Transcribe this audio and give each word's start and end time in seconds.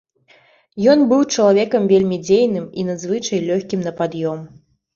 Ён 0.93 1.03
быў 1.11 1.21
чалавекам 1.35 1.85
вельмі 1.93 2.19
дзейным 2.25 2.65
і 2.79 2.89
надзвычай 2.89 3.47
лёгкім 3.53 3.87
на 3.87 3.97
пад'ём. 4.05 4.45